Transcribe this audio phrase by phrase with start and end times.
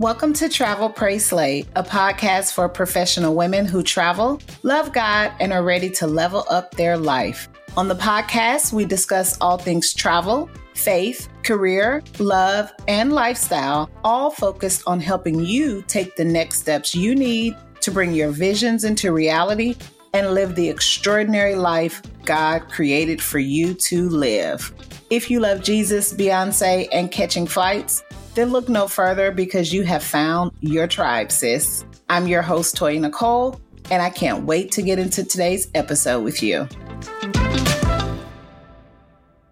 [0.00, 5.52] Welcome to Travel Pray Slay, a podcast for professional women who travel, love God, and
[5.52, 7.50] are ready to level up their life.
[7.76, 14.84] On the podcast, we discuss all things travel, faith, career, love, and lifestyle, all focused
[14.86, 19.76] on helping you take the next steps you need to bring your visions into reality
[20.14, 24.72] and live the extraordinary life God created for you to live.
[25.10, 28.02] If you love Jesus, Beyonce, and catching flights,
[28.34, 31.84] then look no further because you have found your tribe, sis.
[32.08, 33.60] I'm your host, Toya Nicole,
[33.90, 36.68] and I can't wait to get into today's episode with you.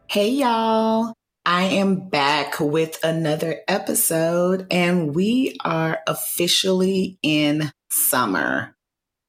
[0.09, 1.15] Hey, y'all.
[1.45, 8.77] I am back with another episode, and we are officially in summer.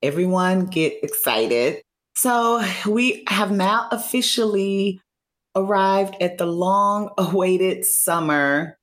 [0.02, 1.82] Everyone get excited.
[2.16, 5.00] So, we have now officially
[5.56, 8.79] arrived at the long awaited summer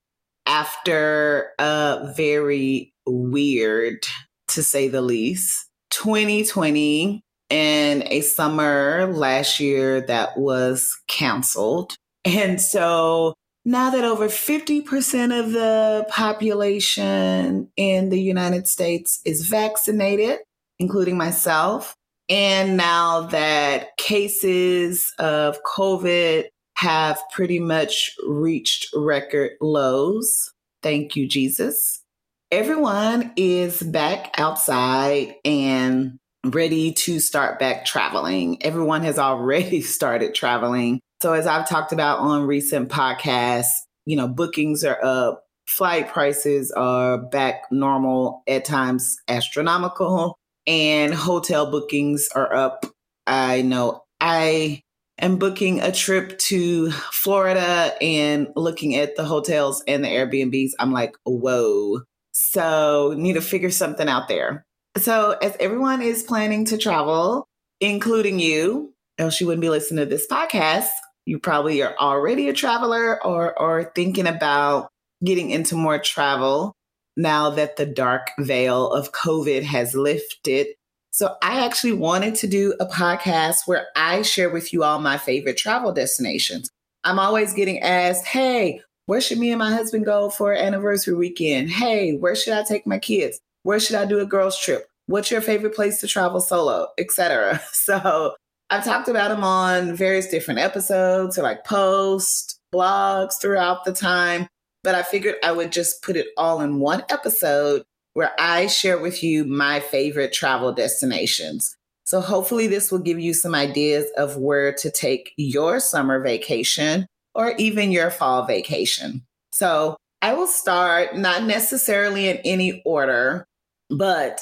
[0.46, 4.06] after a very weird,
[4.48, 11.94] to say the least, 2020 and a summer last year that was canceled.
[12.24, 20.38] And so now that over 50% of the population in the United States is vaccinated,
[20.78, 21.94] including myself,
[22.28, 30.52] and now that cases of COVID have pretty much reached record lows.
[30.82, 32.02] Thank you, Jesus.
[32.50, 38.62] Everyone is back outside and ready to start back traveling.
[38.62, 41.00] Everyone has already started traveling.
[41.22, 43.72] So, as I've talked about on recent podcasts,
[44.04, 51.70] you know, bookings are up, flight prices are back normal, at times astronomical, and hotel
[51.70, 52.84] bookings are up.
[53.26, 54.82] I know I
[55.18, 60.92] am booking a trip to Florida and looking at the hotels and the Airbnbs, I'm
[60.92, 62.02] like, whoa.
[62.32, 64.64] So, need to figure something out there.
[64.98, 67.46] So, as everyone is planning to travel,
[67.80, 70.88] including you, else you wouldn't be listening to this podcast.
[71.24, 74.90] You probably are already a traveler or, or thinking about
[75.24, 76.74] getting into more travel
[77.16, 80.68] now that the dark veil of COVID has lifted
[81.16, 85.16] so I actually wanted to do a podcast where I share with you all my
[85.16, 86.70] favorite travel destinations.
[87.04, 91.70] I'm always getting asked, hey, where should me and my husband go for anniversary weekend?
[91.70, 93.40] Hey, where should I take my kids?
[93.62, 94.88] Where should I do a girls trip?
[95.06, 97.62] What's your favorite place to travel solo, etc.
[97.72, 98.34] So
[98.68, 104.48] I've talked about them on various different episodes or like posts, blogs throughout the time,
[104.84, 107.84] but I figured I would just put it all in one episode
[108.16, 111.76] where I share with you my favorite travel destinations.
[112.06, 117.06] So hopefully, this will give you some ideas of where to take your summer vacation
[117.34, 119.26] or even your fall vacation.
[119.52, 123.44] So I will start not necessarily in any order,
[123.90, 124.40] but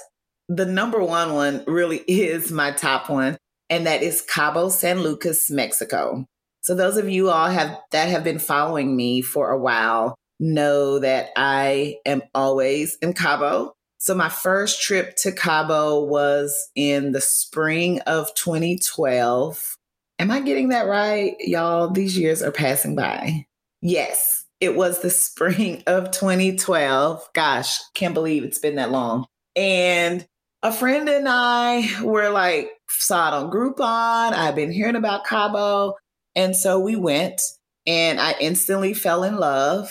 [0.49, 3.37] the number one one really is my top one,
[3.69, 6.27] and that is Cabo San Lucas, Mexico.
[6.61, 10.99] So those of you all have that have been following me for a while know
[10.99, 13.75] that I am always in Cabo.
[13.99, 19.77] So my first trip to Cabo was in the spring of 2012.
[20.19, 21.37] Am I getting that right?
[21.41, 23.47] Y'all, these years are passing by.
[23.81, 27.31] Yes, it was the spring of 2012.
[27.35, 29.27] Gosh, can't believe it's been that long.
[29.57, 30.27] And
[30.63, 34.33] a friend and I were like, saw it on Groupon.
[34.33, 35.95] I've been hearing about Cabo.
[36.35, 37.41] And so we went
[37.87, 39.91] and I instantly fell in love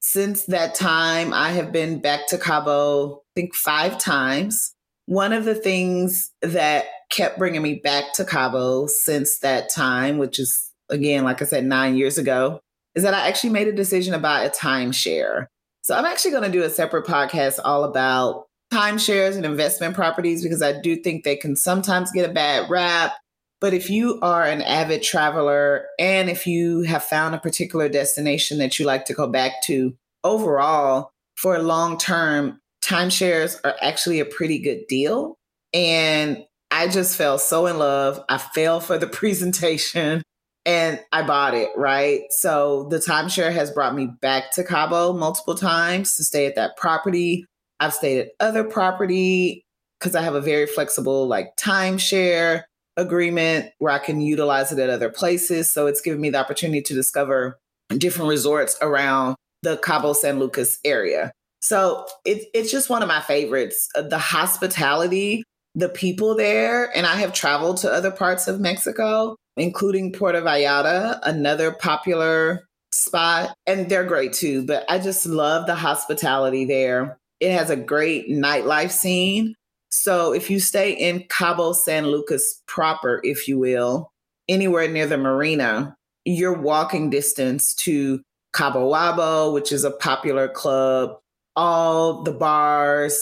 [0.00, 4.74] since that time, I have been back to Cabo, I think five times.
[5.06, 10.38] One of the things that kept bringing me back to Cabo since that time, which
[10.38, 12.60] is again, like I said, nine years ago,
[12.94, 15.46] is that I actually made a decision about a timeshare.
[15.82, 20.42] So I'm actually going to do a separate podcast all about timeshares and investment properties
[20.42, 23.14] because I do think they can sometimes get a bad rap.
[23.60, 28.58] But if you are an avid traveler and if you have found a particular destination
[28.58, 29.94] that you like to go back to,
[30.24, 35.36] overall, for long term, timeshares are actually a pretty good deal.
[35.74, 38.22] And I just fell so in love.
[38.28, 40.22] I fell for the presentation
[40.66, 42.22] and I bought it, right?
[42.30, 46.76] So the timeshare has brought me back to Cabo multiple times to stay at that
[46.76, 47.44] property.
[47.78, 49.64] I've stayed at other property
[49.98, 52.62] because I have a very flexible like timeshare
[53.00, 55.72] agreement where I can utilize it at other places.
[55.72, 57.58] So it's given me the opportunity to discover
[57.96, 61.32] different resorts around the Cabo San Lucas area.
[61.60, 63.88] So it, it's just one of my favorites.
[63.94, 65.42] Uh, the hospitality,
[65.74, 71.20] the people there, and I have traveled to other parts of Mexico, including Puerto Vallarta,
[71.22, 74.64] another popular spot, and they're great too.
[74.64, 77.18] But I just love the hospitality there.
[77.40, 79.54] It has a great nightlife scene.
[79.90, 84.12] So if you stay in Cabo San Lucas proper, if you will,
[84.48, 88.20] anywhere near the marina, you're walking distance to
[88.52, 91.18] Cabo Wabo, which is a popular club.
[91.56, 93.20] All the bars,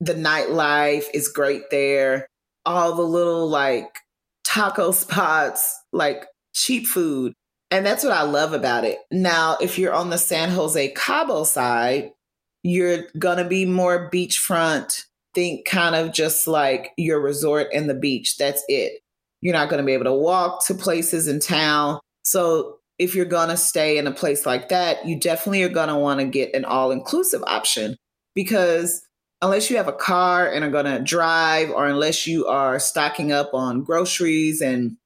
[0.00, 2.26] the nightlife is great there.
[2.66, 4.00] All the little like
[4.44, 7.32] taco spots, like cheap food.
[7.70, 8.98] And that's what I love about it.
[9.12, 12.10] Now, if you're on the San Jose Cabo side,
[12.62, 15.04] you're going to be more beachfront.
[15.34, 18.36] Think kind of just like your resort and the beach.
[18.36, 19.00] That's it.
[19.40, 22.00] You're not going to be able to walk to places in town.
[22.24, 25.88] So, if you're going to stay in a place like that, you definitely are going
[25.88, 27.96] to want to get an all inclusive option
[28.34, 29.00] because
[29.42, 33.32] unless you have a car and are going to drive or unless you are stocking
[33.32, 34.96] up on groceries and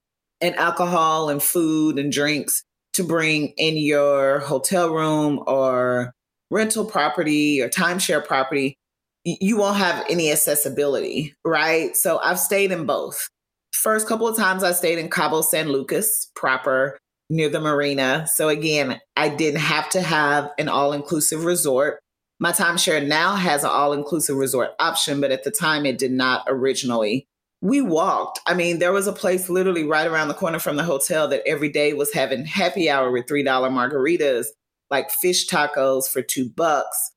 [0.41, 6.13] and alcohol and food and drinks to bring in your hotel room or
[6.51, 8.77] rental property or timeshare property
[9.25, 13.29] you won't have any accessibility right so i've stayed in both
[13.73, 16.99] first couple of times i stayed in cabo san lucas proper
[17.31, 22.01] near the marina so again i didn't have to have an all-inclusive resort
[22.41, 26.13] my timeshare now has an all inclusive resort option, but at the time it did
[26.13, 27.27] not originally.
[27.63, 28.41] We walked.
[28.47, 31.47] I mean, there was a place literally right around the corner from the hotel that
[31.47, 34.49] every day was having happy hour with $3 margaritas,
[34.91, 37.13] like fish tacos for two bucks.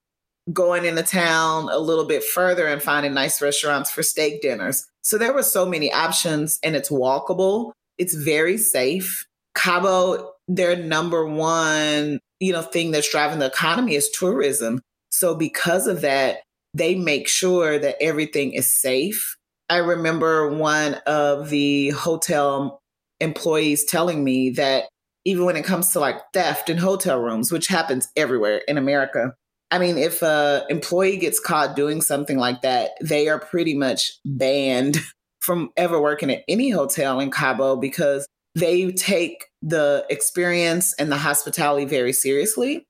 [0.53, 4.85] Going into town a little bit further and finding nice restaurants for steak dinners.
[5.01, 7.71] So there were so many options and it's walkable.
[7.97, 9.25] It's very safe.
[9.55, 14.81] Cabo, their number one, you know, thing that's driving the economy is tourism.
[15.09, 16.37] So, because of that,
[16.73, 19.35] they make sure that everything is safe.
[19.69, 22.79] I remember one of the hotel
[23.19, 24.85] employees telling me that
[25.25, 29.33] even when it comes to like theft in hotel rooms, which happens everywhere in America,
[29.69, 34.13] I mean, if a employee gets caught doing something like that, they are pretty much
[34.25, 34.97] banned
[35.39, 41.17] from ever working at any hotel in Cabo because they take the experience and the
[41.17, 42.85] hospitality very seriously.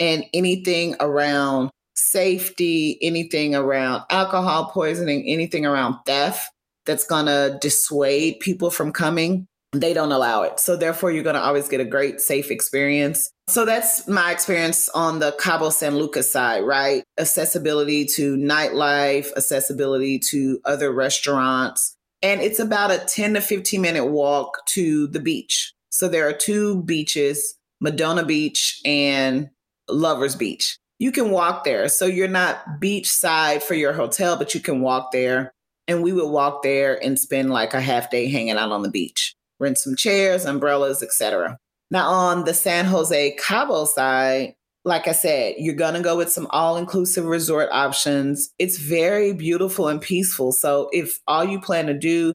[0.00, 6.50] And anything around safety, anything around alcohol poisoning, anything around theft
[6.84, 10.60] that's going to dissuade people from coming, they don't allow it.
[10.60, 13.30] So therefore you're going to always get a great safe experience.
[13.48, 17.04] So that's my experience on the Cabo San Lucas side, right?
[17.18, 21.96] Accessibility to nightlife, accessibility to other restaurants.
[22.22, 25.74] And it's about a 10 to 15 minute walk to the beach.
[25.90, 29.50] So there are two beaches, Medano Beach and
[29.88, 30.78] Lovers Beach.
[30.98, 31.88] You can walk there.
[31.88, 35.52] So you're not beachside for your hotel, but you can walk there.
[35.86, 38.90] And we would walk there and spend like a half day hanging out on the
[38.90, 39.33] beach,
[39.64, 41.58] rent some chairs, umbrellas, etc.
[41.90, 46.30] Now on the San Jose Cabo side, like I said, you're going to go with
[46.30, 48.50] some all inclusive resort options.
[48.58, 50.52] It's very beautiful and peaceful.
[50.52, 52.32] So if all you plan to do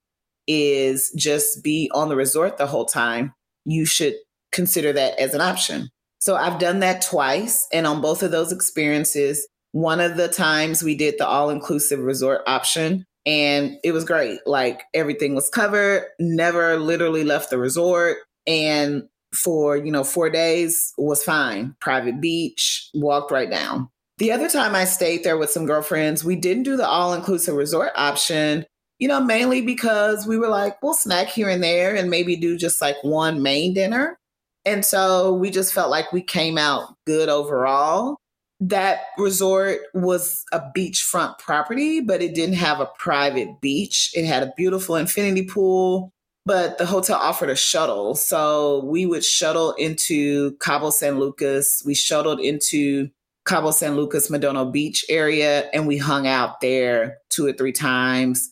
[0.47, 3.33] is just be on the resort the whole time,
[3.65, 4.15] you should
[4.51, 5.89] consider that as an option.
[6.17, 7.67] So I've done that twice.
[7.71, 11.99] And on both of those experiences, one of the times we did the all inclusive
[11.99, 14.39] resort option and it was great.
[14.45, 18.17] Like everything was covered, never literally left the resort.
[18.47, 21.75] And for, you know, four days was fine.
[21.79, 23.89] Private beach, walked right down.
[24.17, 27.55] The other time I stayed there with some girlfriends, we didn't do the all inclusive
[27.55, 28.65] resort option,
[28.97, 32.57] you know, mainly because we were like, we'll snack here and there and maybe do
[32.57, 34.19] just like one main dinner.
[34.65, 38.17] And so we just felt like we came out good overall.
[38.61, 44.11] That resort was a beachfront property, but it didn't have a private beach.
[44.13, 46.11] It had a beautiful infinity pool,
[46.45, 48.15] but the hotel offered a shuttle.
[48.15, 51.81] So we would shuttle into Cabo San Lucas.
[51.85, 53.09] We shuttled into
[53.47, 58.51] Cabo San Lucas, Medano Beach area, and we hung out there two or three times.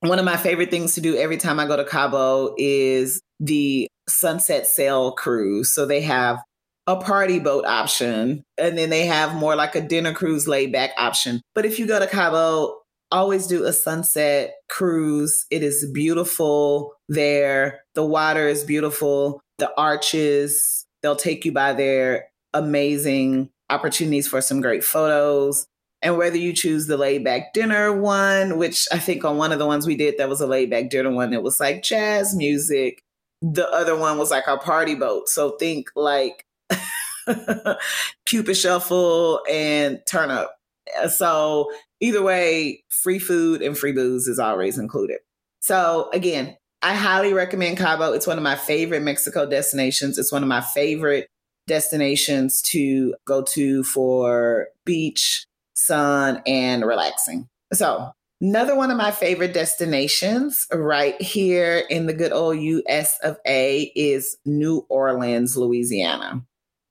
[0.00, 3.88] One of my favorite things to do every time I go to Cabo is the
[4.08, 5.72] sunset sail cruise.
[5.72, 6.38] So they have
[6.86, 10.90] a party boat option, and then they have more like a dinner cruise laid back
[10.96, 11.42] option.
[11.54, 12.78] But if you go to Cabo,
[13.10, 15.46] always do a sunset cruise.
[15.50, 17.80] It is beautiful there.
[17.94, 19.40] The water is beautiful.
[19.58, 25.66] The arches, they'll take you by their amazing opportunities for some great photos.
[26.02, 29.58] And whether you choose the laid back dinner one, which I think on one of
[29.58, 32.36] the ones we did, that was a laid back dinner one, it was like jazz
[32.36, 33.02] music
[33.42, 35.28] the other one was like our party boat.
[35.28, 36.45] So think like
[38.26, 40.56] Cupid Shuffle and Turn Up.
[41.10, 45.18] So either way, free food and free booze is always included.
[45.60, 48.12] So again, I highly recommend Cabo.
[48.12, 50.18] It's one of my favorite Mexico destinations.
[50.18, 51.28] It's one of my favorite
[51.66, 57.48] destinations to go to for beach sun, and relaxing.
[57.72, 63.38] So, another one of my favorite destinations right here in the good old US of
[63.46, 66.42] A is New Orleans, Louisiana.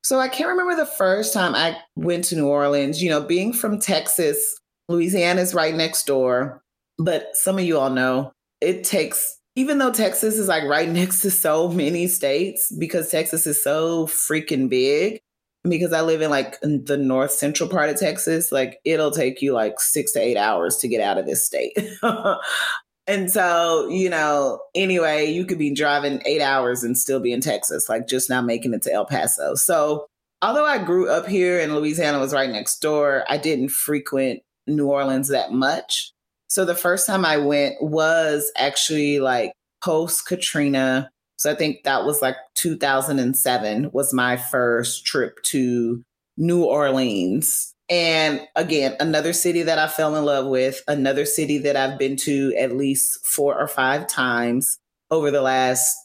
[0.06, 3.02] So, I can't remember the first time I went to New Orleans.
[3.02, 4.56] You know, being from Texas,
[4.88, 6.62] Louisiana is right next door.
[7.00, 8.32] But some of you all know
[8.62, 13.48] it takes, even though Texas is like right next to so many states, because Texas
[13.48, 15.22] is so freaking big,
[15.64, 19.54] because I live in like the north central part of Texas, like it'll take you
[19.54, 21.76] like six to eight hours to get out of this state.
[23.08, 27.42] and so, you know, anyway, you could be driving eight hours and still be in
[27.42, 29.56] Texas, like just not making it to El Paso.
[29.56, 30.08] So,
[30.42, 34.88] although I grew up here and Louisiana was right next door, I didn't frequent New
[34.88, 36.12] Orleans that much.
[36.48, 42.06] So, the first time I went was actually like post Katrina so I think that
[42.06, 46.04] was like 2007 was my first trip to
[46.38, 47.74] New Orleans.
[47.90, 52.18] And again, another city that I fell in love with, another city that I've been
[52.18, 54.80] to at least four or five times
[55.12, 55.96] over the last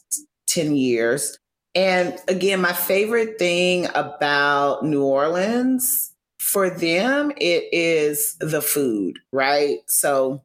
[0.47, 1.37] 10 years.
[1.73, 9.77] And again, my favorite thing about New Orleans for them, it is the food, right?
[9.87, 10.43] So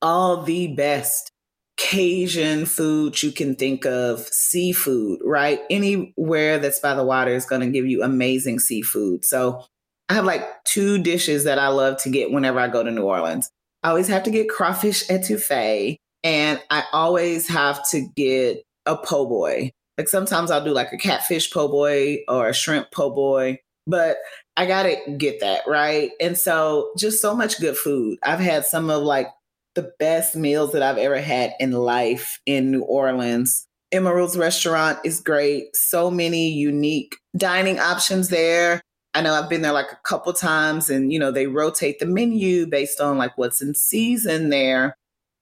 [0.00, 1.32] all the best
[1.76, 5.60] Cajun food you can think of, seafood, right?
[5.70, 9.24] Anywhere that's by the water is going to give you amazing seafood.
[9.24, 9.64] So
[10.10, 13.04] I have like two dishes that I love to get whenever I go to New
[13.04, 13.48] Orleans.
[13.84, 19.26] I always have to get crawfish etouffee, and I always have to get a po'
[19.26, 19.70] boy.
[19.96, 24.16] Like sometimes I'll do like a catfish po' boy or a shrimp po' boy, but
[24.56, 26.10] I gotta get that right.
[26.20, 28.18] And so just so much good food.
[28.24, 29.28] I've had some of like
[29.76, 33.64] the best meals that I've ever had in life in New Orleans.
[33.92, 35.76] Emeril's restaurant is great.
[35.76, 38.82] So many unique dining options there.
[39.14, 42.06] I know I've been there like a couple times and you know they rotate the
[42.06, 44.94] menu based on like what's in season there.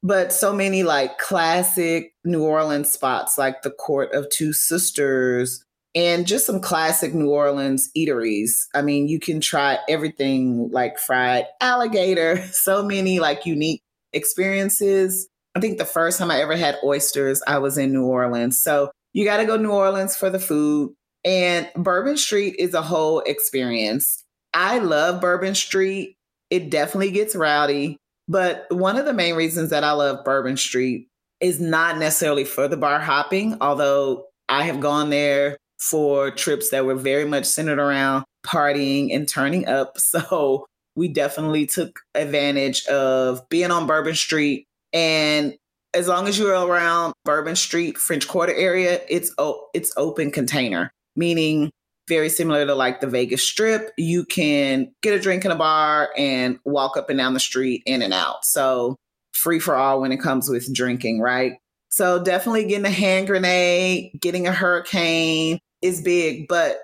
[0.03, 6.27] But so many like classic New Orleans spots like the Court of Two Sisters and
[6.27, 8.67] just some classic New Orleans eateries.
[8.75, 13.83] I mean, you can try everything like fried alligator, so many like unique
[14.13, 15.29] experiences.
[15.55, 18.63] I think the first time I ever had oysters, I was in New Orleans.
[18.63, 20.95] So you got to go New Orleans for the food.
[21.25, 24.25] And Bourbon Street is a whole experience.
[24.55, 26.17] I love Bourbon Street.
[26.51, 27.99] It definitely gets rowdy.
[28.29, 31.09] But one of the main reasons that I love Bourbon Street
[31.41, 36.85] is not necessarily for the bar hopping, although I have gone there for trips that
[36.85, 39.97] were very much centered around partying and turning up.
[40.09, 44.67] So we definitely took advantage of being on Bourbon Street.
[44.93, 45.55] And
[45.95, 49.33] as long as you're around Bourbon Street, French Quarter area, it's
[49.75, 51.71] it's open container, meaning
[52.09, 53.93] very similar to like the Vegas Strip.
[53.99, 57.83] You can get a drink in a bar and walk up and down the street
[57.85, 58.45] in and out.
[58.45, 58.97] So
[59.35, 61.59] free for all when it comes with drinking, right?
[61.91, 66.79] So definitely getting a hand grenade, getting a hurricane is big, but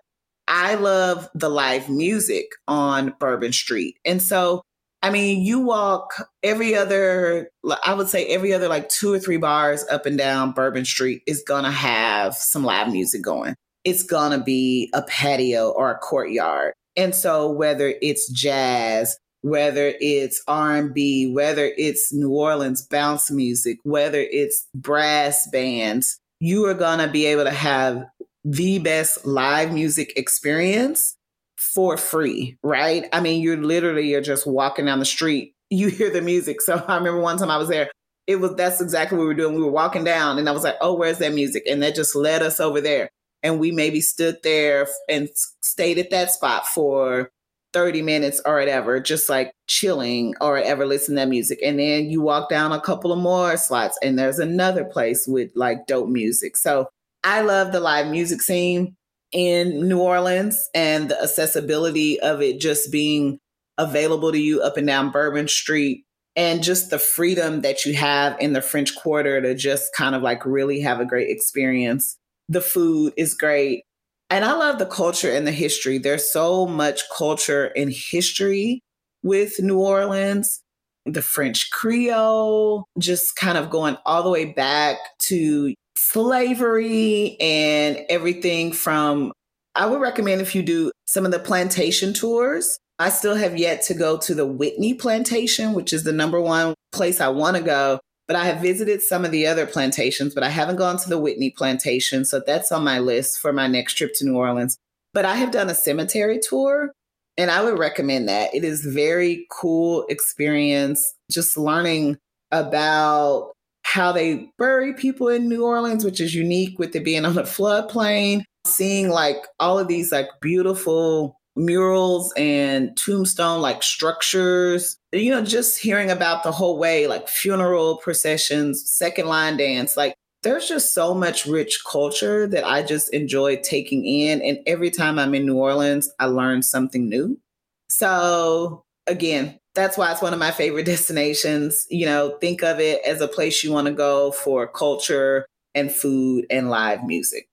[0.46, 3.96] I love the live music on Bourbon Street.
[4.04, 4.62] And so,
[5.02, 7.50] I mean, you walk every other,
[7.84, 11.22] I would say every other like two or three bars up and down Bourbon Street
[11.26, 13.54] is going to have some live music going.
[13.84, 16.74] It's going to be a patio or a courtyard.
[16.96, 24.20] And so whether it's jazz, whether it's R&B, whether it's New Orleans bounce music, whether
[24.20, 28.04] it's brass bands, you are going to be able to have
[28.44, 31.16] the best live music experience
[31.56, 33.06] for free, right?
[33.12, 36.60] I mean, you're literally you're just walking down the street, you hear the music.
[36.60, 37.90] So I remember one time I was there,
[38.26, 39.54] it was that's exactly what we were doing.
[39.54, 42.16] We were walking down and I was like, "Oh, where's that music?" And that just
[42.16, 43.10] led us over there.
[43.44, 45.28] And we maybe stood there and
[45.60, 47.30] stayed at that spot for
[47.72, 51.58] 30 minutes or whatever, just like chilling or ever listen to that music.
[51.62, 55.50] And then you walk down a couple of more slots and there's another place with
[55.54, 56.56] like dope music.
[56.56, 56.88] So
[57.22, 58.96] I love the live music scene
[59.32, 63.38] in New Orleans and the accessibility of it just being
[63.76, 66.04] available to you up and down Bourbon Street
[66.36, 70.22] and just the freedom that you have in the French Quarter to just kind of
[70.22, 72.16] like really have a great experience.
[72.48, 73.84] The food is great.
[74.30, 75.98] And I love the culture and the history.
[75.98, 78.80] There's so much culture and history
[79.22, 80.60] with New Orleans.
[81.06, 88.72] The French Creole, just kind of going all the way back to slavery and everything
[88.72, 89.32] from
[89.74, 92.78] I would recommend if you do some of the plantation tours.
[92.98, 96.74] I still have yet to go to the Whitney plantation, which is the number one
[96.92, 97.98] place I want to go.
[98.26, 101.18] But I have visited some of the other plantations, but I haven't gone to the
[101.18, 102.24] Whitney plantation.
[102.24, 104.78] So that's on my list for my next trip to New Orleans.
[105.12, 106.92] But I have done a cemetery tour.
[107.36, 108.54] And I would recommend that.
[108.54, 112.16] It is very cool experience just learning
[112.52, 113.52] about
[113.82, 117.42] how they bury people in New Orleans, which is unique with it being on a
[117.42, 124.96] floodplain, seeing like all of these like beautiful murals and tombstone like structures.
[125.12, 130.14] You know, just hearing about the whole way, like funeral processions, second line dance, like
[130.42, 134.42] there's just so much rich culture that I just enjoy taking in.
[134.42, 137.40] And every time I'm in New Orleans, I learn something new.
[137.88, 141.86] So, again, that's why it's one of my favorite destinations.
[141.90, 145.90] You know, think of it as a place you want to go for culture and
[145.90, 147.48] food and live music.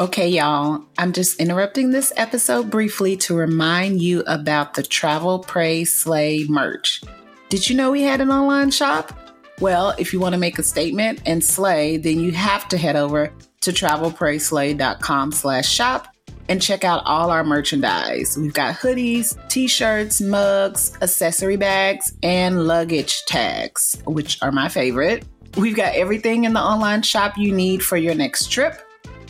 [0.00, 5.84] Okay, y'all, I'm just interrupting this episode briefly to remind you about the Travel Pray
[5.84, 7.00] Slay merch.
[7.48, 9.16] Did you know we had an online shop?
[9.60, 12.96] Well, if you want to make a statement and slay, then you have to head
[12.96, 16.08] over to travelprayslay.com slash shop
[16.48, 18.36] and check out all our merchandise.
[18.36, 25.24] We've got hoodies, t-shirts, mugs, accessory bags, and luggage tags, which are my favorite.
[25.56, 28.80] We've got everything in the online shop you need for your next trip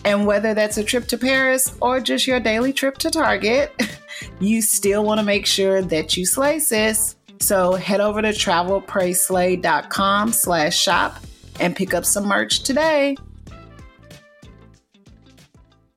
[0.05, 3.73] and whether that's a trip to Paris or just your daily trip to Target,
[4.41, 7.15] you still want to make sure that you slay, sis.
[7.41, 11.17] So head over to travelprayslay.com slash shop
[11.61, 13.17] and pick up some merch today.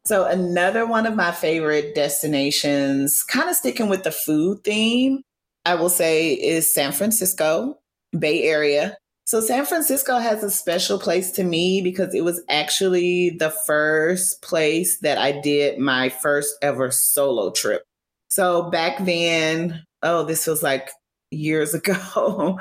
[0.05, 5.21] So another one of my favorite destinations, kind of sticking with the food theme,
[5.65, 7.79] I will say is San Francisco,
[8.17, 8.95] Bay Area.
[9.27, 14.41] So San Francisco has a special place to me because it was actually the first
[14.41, 17.83] place that I did my first ever solo trip.
[18.29, 20.91] So back then, oh, this was like
[21.29, 22.57] years ago,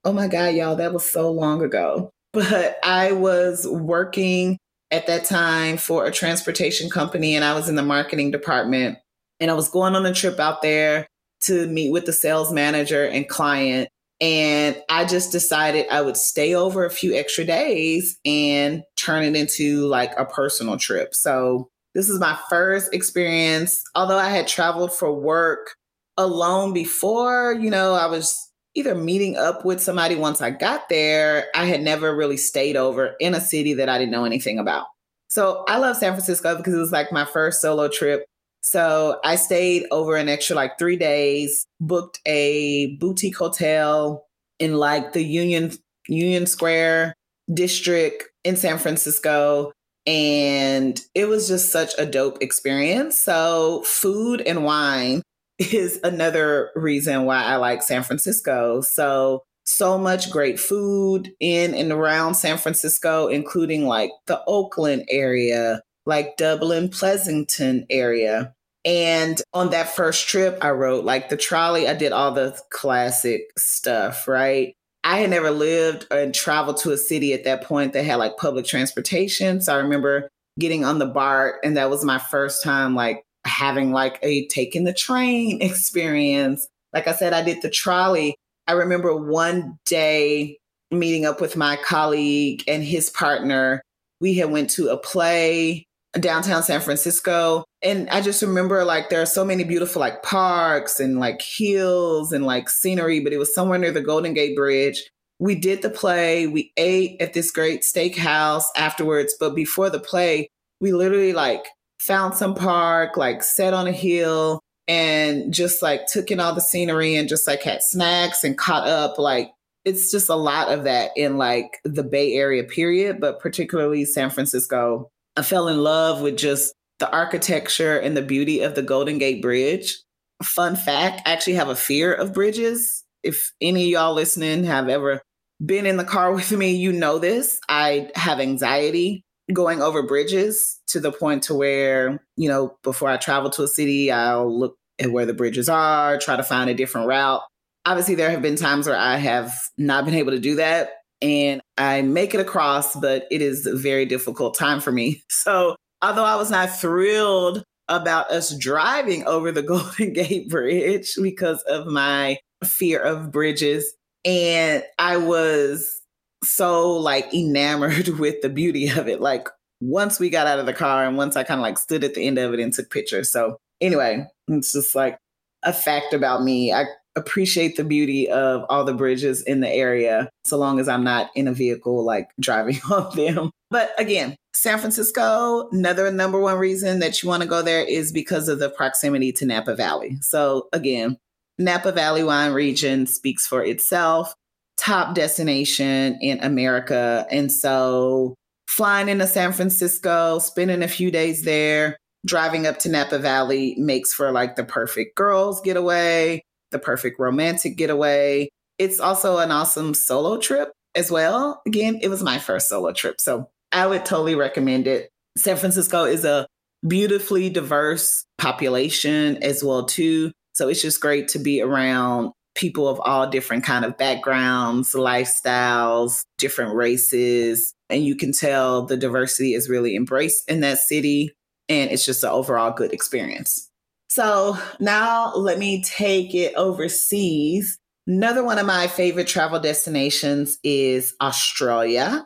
[0.07, 2.09] Oh my God, y'all, that was so long ago.
[2.33, 4.57] But I was working
[4.91, 8.97] at that time for a transportation company and I was in the marketing department
[9.45, 11.07] and I was going on a trip out there
[11.43, 13.91] to meet with the sales manager and client.
[14.19, 19.37] And I just decided I would stay over a few extra days and turn it
[19.37, 21.15] into like a personal trip.
[21.15, 23.85] So this is my first experience.
[23.95, 25.75] Although I had traveled for work
[26.17, 28.35] alone before, you know, I was
[28.75, 31.49] either meeting up with somebody once I got there.
[31.55, 34.87] I had never really stayed over in a city that I didn't know anything about.
[35.29, 38.25] So I love San Francisco because it was like my first solo trip.
[38.65, 44.25] So I stayed over an extra like three days, booked a boutique hotel
[44.59, 45.73] in like the Union
[46.09, 47.13] Union Square
[47.53, 49.71] district in San Francisco.
[50.07, 53.19] And it was just such a dope experience.
[53.19, 55.21] So food and wine
[55.59, 58.81] is another reason why I like San Francisco.
[58.81, 65.83] So so much great food in and around San Francisco, including like the Oakland area,
[66.07, 68.54] like Dublin, Pleasanton area.
[68.85, 71.89] And on that first trip, I wrote like the trolley.
[71.89, 74.75] I did all the classic stuff, right?
[75.05, 78.37] I had never lived and traveled to a city at that point that had like
[78.37, 79.61] public transportation.
[79.61, 83.93] So I remember getting on the BART, and that was my first time like having
[83.93, 86.69] like a taking the train experience.
[86.93, 88.37] Like I said, I did the trolley.
[88.67, 90.59] I remember one day
[90.91, 93.83] meeting up with my colleague and his partner.
[94.21, 95.87] We had went to a play
[96.19, 97.65] downtown San Francisco.
[97.85, 102.33] And I just remember like there are so many beautiful like parks and like hills
[102.33, 105.11] and like scenery, but it was somewhere near the Golden Gate Bridge.
[105.39, 110.49] We did the play, we ate at this great steakhouse afterwards, but before the play,
[110.81, 111.67] we literally like
[111.99, 116.61] found some park, like sat on a hill and just like took in all the
[116.61, 119.19] scenery and just like had snacks and caught up.
[119.19, 119.51] Like
[119.85, 124.31] it's just a lot of that in like the Bay Area period, but particularly San
[124.31, 126.73] Francisco I fell in love with just
[127.05, 129.99] the architecture and the beauty of the Golden Gate Bridge.
[130.43, 133.05] Fun fact I actually have a fear of bridges.
[133.23, 135.21] If any of y'all listening have ever
[135.65, 137.61] been in the car with me, you know this.
[137.69, 143.19] I have anxiety going over bridges to the point to where, you know, before I
[143.19, 146.75] travel to a city, I'll look at where the bridges are, try to find a
[146.75, 147.43] different route.
[147.85, 151.61] Obviously, there have been times where I have not been able to do that and
[151.77, 155.23] I make it across, but it is a very difficult time for me.
[155.31, 161.63] So, although I was not thrilled about us driving over the Golden Gate Bridge because
[161.63, 166.01] of my fear of bridges, and I was
[166.43, 169.21] so like enamored with the beauty of it.
[169.21, 169.49] Like,
[169.81, 172.15] once we got out of the car and once I kind of like stood at
[172.15, 173.31] the end of it and took pictures.
[173.31, 175.19] So, anyway, it's just like
[175.63, 176.73] a fact about me.
[176.73, 176.85] I
[177.17, 181.31] appreciate the beauty of all the bridges in the area so long as I'm not
[181.35, 183.51] in a vehicle like driving on them.
[183.71, 188.11] But again, San Francisco, another number one reason that you want to go there is
[188.11, 190.17] because of the proximity to Napa Valley.
[190.23, 191.19] So again,
[191.59, 194.35] Napa Valley wine region speaks for itself,
[194.79, 197.27] top destination in America.
[197.31, 203.19] And so flying into San Francisco, spending a few days there, driving up to Napa
[203.19, 208.49] Valley makes for like the perfect girls getaway, the perfect romantic getaway.
[208.79, 211.61] It's also an awesome solo trip as well.
[211.67, 213.21] Again, it was my first solo trip.
[213.21, 215.11] So I would totally recommend it.
[215.37, 216.47] San Francisco is a
[216.87, 220.33] beautifully diverse population as well too.
[220.55, 226.23] So it's just great to be around people of all different kind of backgrounds, lifestyles,
[226.39, 231.33] different races, and you can tell the diversity is really embraced in that city
[231.69, 233.71] and it's just an overall good experience.
[234.09, 237.79] So now let me take it overseas.
[238.07, 242.25] Another one of my favorite travel destinations is Australia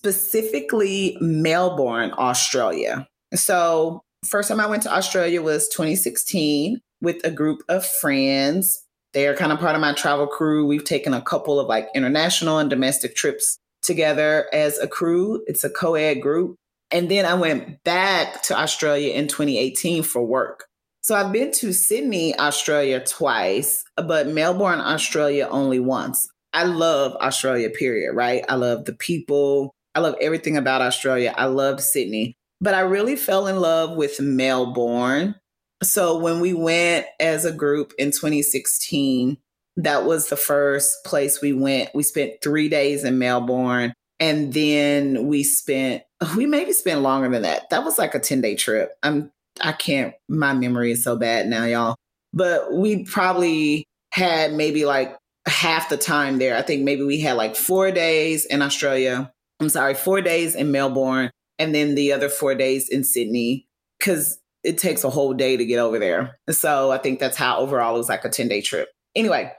[0.00, 3.06] specifically Melbourne, Australia.
[3.34, 8.82] So, first time I went to Australia was 2016 with a group of friends.
[9.12, 10.66] They are kind of part of my travel crew.
[10.66, 15.44] We've taken a couple of like international and domestic trips together as a crew.
[15.46, 16.56] It's a co ed group.
[16.90, 20.64] And then I went back to Australia in 2018 for work.
[21.02, 26.26] So I've been to Sydney, Australia twice, but Melbourne, Australia only once.
[26.54, 28.44] I love Australia, period, right?
[28.48, 29.74] I love the people.
[29.94, 31.34] I love everything about Australia.
[31.36, 35.34] I loved Sydney, but I really fell in love with Melbourne.
[35.82, 39.38] So when we went as a group in 2016,
[39.76, 41.90] that was the first place we went.
[41.94, 43.94] We spent three days in Melbourne.
[44.18, 46.02] And then we spent,
[46.36, 47.70] we maybe spent longer than that.
[47.70, 48.92] That was like a 10 day trip.
[49.02, 51.96] I'm, I can't, my memory is so bad now, y'all.
[52.32, 56.56] But we probably had maybe like half the time there.
[56.56, 60.72] I think maybe we had like four days in Australia I'm sorry, four days in
[60.72, 63.66] Melbourne and then the other four days in Sydney
[63.98, 66.38] because it takes a whole day to get over there.
[66.50, 68.88] So I think that's how overall it was like a 10 day trip.
[69.14, 69.52] Anyway,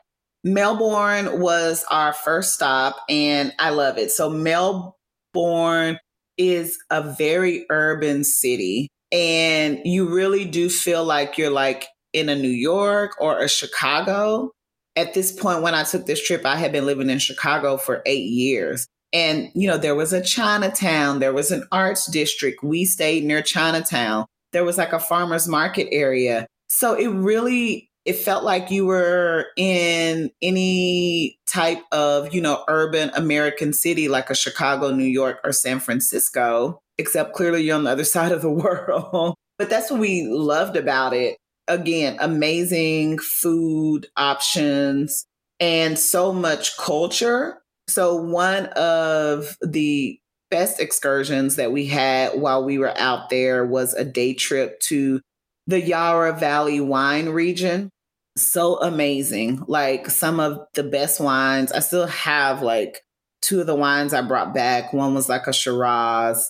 [0.44, 4.12] Melbourne was our first stop and I love it.
[4.12, 6.00] So Melbourne
[6.38, 12.36] is a very urban city and you really do feel like you're like in a
[12.36, 14.52] New York or a Chicago.
[14.96, 18.02] At this point, when I took this trip, I had been living in Chicago for
[18.06, 18.88] eight years.
[19.14, 22.64] And, you know, there was a Chinatown, there was an arts district.
[22.64, 24.26] We stayed near Chinatown.
[24.54, 26.48] There was like a farmer's market area.
[26.70, 33.12] So it really, it felt like you were in any type of, you know, urban
[33.14, 37.92] American city like a Chicago, New York, or San Francisco, except clearly you're on the
[37.92, 39.36] other side of the world.
[39.58, 41.38] but that's what we loved about it.
[41.68, 45.26] Again, amazing food options
[45.60, 47.61] and so much culture
[47.92, 53.94] so, one of the best excursions that we had while we were out there was
[53.94, 55.22] a day trip to
[55.68, 57.90] the Yarra Valley wine region.
[58.38, 59.64] So amazing.
[59.68, 61.72] Like some of the best wines.
[61.72, 63.02] I still have like
[63.42, 64.94] two of the wines I brought back.
[64.94, 66.50] One was like a Shiraz.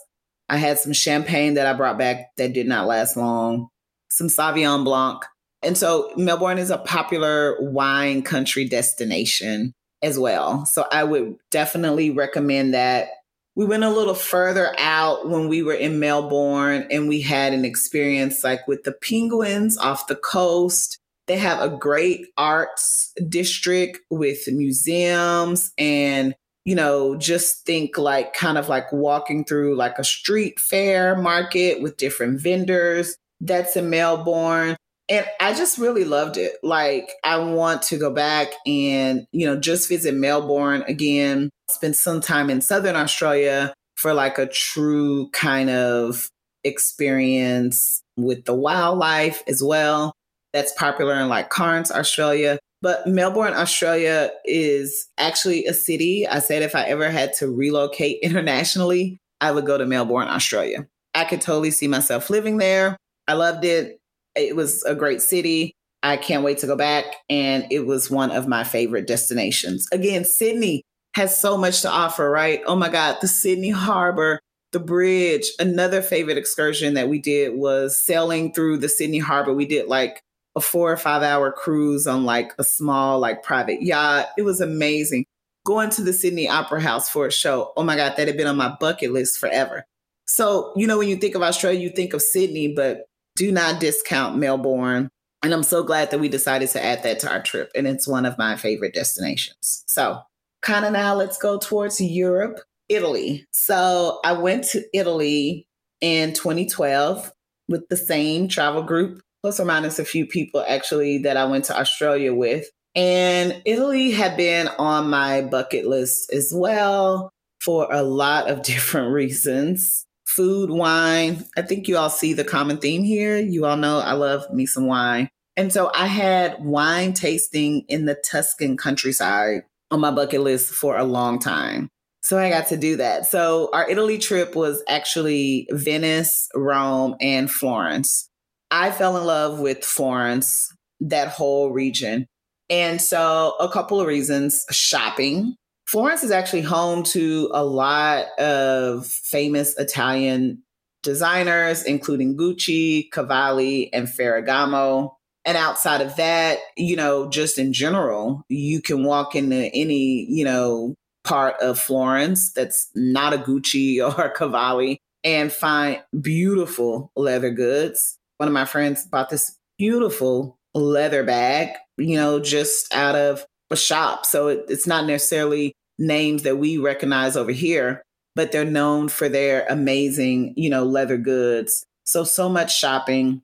[0.49, 3.69] I had some champagne that I brought back that did not last long,
[4.09, 5.23] some Sauvignon Blanc.
[5.63, 10.65] And so Melbourne is a popular wine country destination as well.
[10.65, 13.09] So I would definitely recommend that.
[13.55, 17.65] We went a little further out when we were in Melbourne and we had an
[17.65, 20.97] experience like with the penguins off the coast.
[21.27, 26.33] They have a great arts district with museums and
[26.63, 31.81] you know, just think like kind of like walking through like a street fair market
[31.81, 33.17] with different vendors.
[33.39, 34.77] That's in Melbourne
[35.11, 36.53] and I just really loved it.
[36.63, 42.21] Like, I want to go back and, you know, just visit Melbourne again, spend some
[42.21, 46.29] time in Southern Australia for like a true kind of
[46.63, 50.13] experience with the wildlife as well.
[50.53, 52.57] That's popular in like Cairns, Australia.
[52.81, 56.25] But Melbourne, Australia is actually a city.
[56.25, 60.87] I said if I ever had to relocate internationally, I would go to Melbourne, Australia.
[61.13, 62.95] I could totally see myself living there.
[63.27, 64.00] I loved it.
[64.35, 65.73] It was a great city.
[66.03, 67.05] I can't wait to go back.
[67.29, 69.87] And it was one of my favorite destinations.
[69.91, 70.83] Again, Sydney
[71.15, 72.61] has so much to offer, right?
[72.65, 74.39] Oh my God, the Sydney Harbor,
[74.71, 75.51] the bridge.
[75.59, 79.53] Another favorite excursion that we did was sailing through the Sydney Harbor.
[79.53, 80.21] We did like
[80.55, 84.29] a four or five hour cruise on like a small, like private yacht.
[84.37, 85.25] It was amazing.
[85.65, 87.71] Going to the Sydney Opera House for a show.
[87.77, 89.85] Oh my God, that had been on my bucket list forever.
[90.25, 93.05] So, you know, when you think of Australia, you think of Sydney, but
[93.41, 95.09] do not discount Melbourne.
[95.41, 97.71] And I'm so glad that we decided to add that to our trip.
[97.73, 99.83] And it's one of my favorite destinations.
[99.87, 100.19] So,
[100.61, 102.59] kind of now, let's go towards Europe.
[102.91, 103.47] Italy.
[103.51, 105.65] So I went to Italy
[106.01, 107.31] in 2012
[107.69, 111.65] with the same travel group, plus or minus a few people actually that I went
[111.65, 112.69] to Australia with.
[112.93, 119.13] And Italy had been on my bucket list as well for a lot of different
[119.13, 120.05] reasons.
[120.35, 121.45] Food, wine.
[121.57, 123.37] I think you all see the common theme here.
[123.37, 125.29] You all know I love me some wine.
[125.57, 130.97] And so I had wine tasting in the Tuscan countryside on my bucket list for
[130.97, 131.89] a long time.
[132.21, 133.25] So I got to do that.
[133.25, 138.29] So our Italy trip was actually Venice, Rome, and Florence.
[138.69, 142.27] I fell in love with Florence, that whole region.
[142.69, 145.55] And so a couple of reasons shopping.
[145.91, 150.63] Florence is actually home to a lot of famous Italian
[151.03, 155.11] designers, including Gucci, Cavalli, and Ferragamo.
[155.43, 160.45] And outside of that, you know, just in general, you can walk into any, you
[160.45, 167.51] know, part of Florence that's not a Gucci or a Cavalli and find beautiful leather
[167.51, 168.17] goods.
[168.37, 173.77] One of my friends bought this beautiful leather bag, you know, just out of a
[173.77, 174.25] shop.
[174.25, 178.01] So it, it's not necessarily names that we recognize over here,
[178.35, 181.85] but they're known for their amazing, you know, leather goods.
[182.03, 183.41] So, so much shopping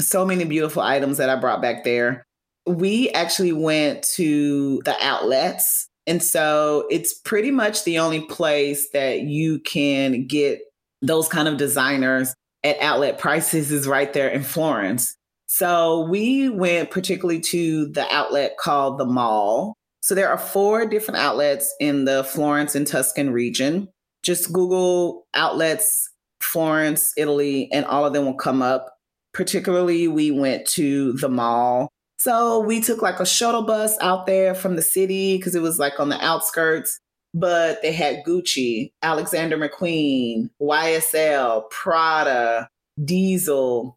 [0.00, 2.24] so many beautiful items that I brought back there.
[2.66, 5.88] We actually went to the outlets.
[6.06, 10.60] And so it's pretty much the only place that you can get
[11.02, 15.14] those kind of designers at outlet prices is right there in Florence.
[15.52, 19.74] So we went particularly to the outlet called the Mall.
[20.00, 23.88] So there are four different outlets in the Florence and Tuscan region.
[24.22, 26.08] Just Google outlets
[26.40, 28.94] Florence, Italy, and all of them will come up
[29.32, 31.88] particularly we went to the mall.
[32.18, 35.80] So we took like a shuttle bus out there from the city because it was
[35.80, 37.00] like on the outskirts.
[37.34, 42.68] But they had Gucci, Alexander McQueen, YSL, Prada,
[43.04, 43.96] Diesel,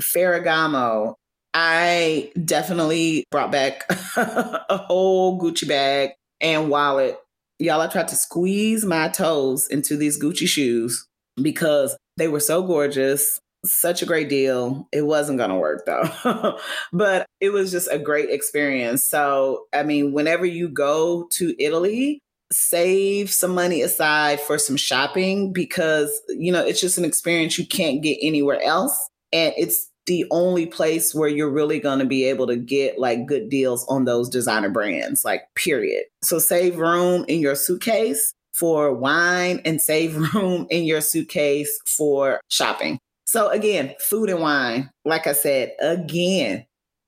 [0.00, 1.14] Ferragamo.
[1.52, 3.84] I definitely brought back
[4.16, 7.18] a whole Gucci bag and wallet.
[7.60, 11.06] Y'all, I tried to squeeze my toes into these Gucci shoes
[11.40, 14.88] because they were so gorgeous such a great deal.
[14.92, 16.58] It wasn't going to work though,
[16.92, 19.04] but it was just a great experience.
[19.04, 22.20] So, I mean, whenever you go to Italy,
[22.52, 27.66] save some money aside for some shopping because, you know, it's just an experience you
[27.66, 29.08] can't get anywhere else.
[29.34, 33.26] And it's the only place where you're really going to be able to get like
[33.26, 36.04] good deals on those designer brands, like, period.
[36.22, 42.40] So, save room in your suitcase for wine and save room in your suitcase for
[42.48, 42.98] shopping.
[43.26, 46.66] So again, food and wine, like I said, again,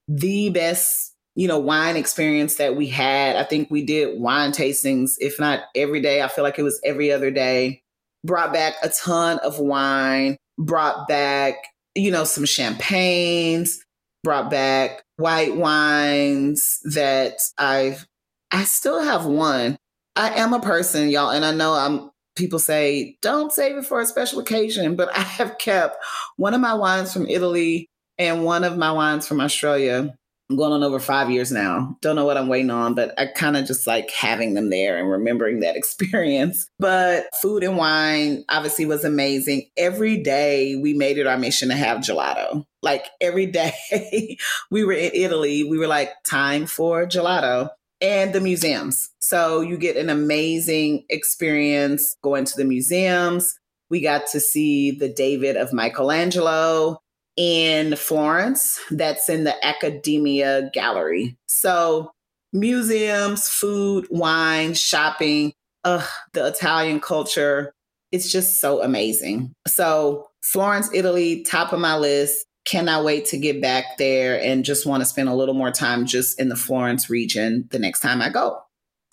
[0.08, 3.36] the best, you know, wine experience that we had.
[3.36, 6.22] I think we did wine tastings, if not every day.
[6.22, 7.82] I feel like it was every other day.
[8.24, 11.54] Brought back a ton of wine, brought back,
[11.96, 13.82] you know, some champagnes,
[14.22, 18.06] brought back white wines that I've
[18.50, 19.76] I still have one.
[20.14, 24.00] I am a person, y'all, and I know I'm people say, don't save it for
[24.00, 24.94] a special occasion.
[24.94, 25.96] But I have kept
[26.36, 30.14] one of my wines from Italy and one of my wines from Australia.
[30.48, 31.96] I'm going on over five years now.
[32.02, 34.96] Don't know what I'm waiting on, but I kind of just like having them there
[34.96, 36.68] and remembering that experience.
[36.78, 39.68] But food and wine obviously was amazing.
[39.76, 42.64] Every day we made it our mission to have gelato.
[42.82, 44.36] Like every day
[44.70, 49.10] we were in Italy, we were like, time for gelato and the museums.
[49.18, 53.58] So you get an amazing experience going to the museums.
[53.88, 57.00] We got to see the David of Michelangelo
[57.36, 61.36] in Florence, that's in the Accademia Gallery.
[61.46, 62.10] So
[62.52, 65.52] museums, food, wine, shopping,
[65.84, 67.72] ugh, the Italian culture.
[68.12, 69.52] It's just so amazing.
[69.66, 74.86] So Florence, Italy, top of my list cannot wait to get back there and just
[74.86, 78.20] want to spend a little more time just in the Florence region the next time
[78.20, 78.60] I go.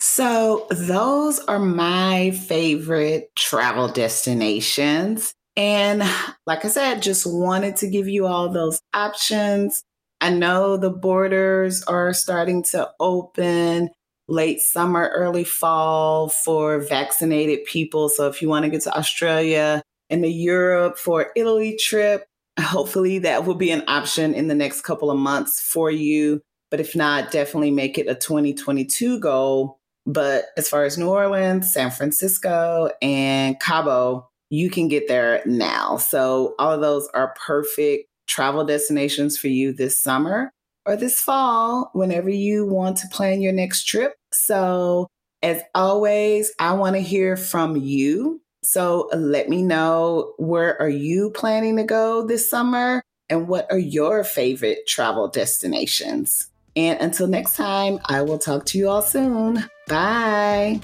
[0.00, 5.34] So, those are my favorite travel destinations.
[5.56, 6.02] And
[6.46, 9.84] like I said, just wanted to give you all those options.
[10.20, 13.90] I know the borders are starting to open
[14.26, 18.08] late summer, early fall for vaccinated people.
[18.08, 22.26] So, if you want to get to Australia and the Europe for Italy trip,
[22.58, 26.40] hopefully that will be an option in the next couple of months for you.
[26.70, 29.78] But if not, definitely make it a 2022 goal.
[30.06, 35.96] But as far as New Orleans, San Francisco, and Cabo, you can get there now.
[35.96, 40.50] So all of those are perfect travel destinations for you this summer
[40.86, 44.14] or this fall, whenever you want to plan your next trip.
[44.32, 45.08] So
[45.44, 48.40] As always, I want to hear from you.
[48.62, 53.78] So let me know where are you planning to go this summer and what are
[53.78, 56.50] your favorite travel destinations?
[56.76, 59.68] And until next time, I will talk to you all soon.
[59.86, 60.80] Bye.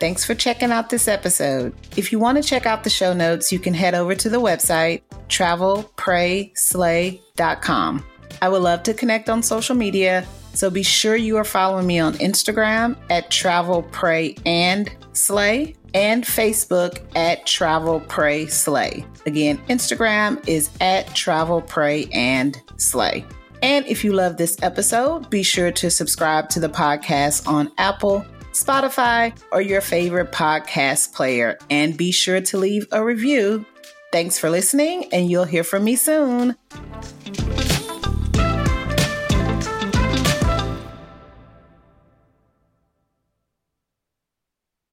[0.00, 1.74] Thanks for checking out this episode.
[1.96, 4.40] If you want to check out the show notes, you can head over to the
[4.40, 8.04] website travelprayslay.com.
[8.40, 11.98] I would love to connect on social media, so be sure you are following me
[11.98, 13.82] on Instagram at Travel
[15.94, 19.04] and Facebook at Travel Pray Slay.
[19.26, 21.62] Again, Instagram is at Travel.
[23.60, 28.24] And if you love this episode, be sure to subscribe to the podcast on Apple,
[28.62, 31.58] Spotify, or your favorite podcast player.
[31.70, 33.64] And be sure to leave a review.
[34.12, 36.56] Thanks for listening, and you'll hear from me soon.